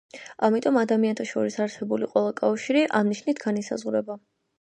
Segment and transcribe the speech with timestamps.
[0.45, 4.19] ამიტომ ადამიანთა შორის არსებული ყველა კავშირი ამ ნიშნით განისაზღვრება.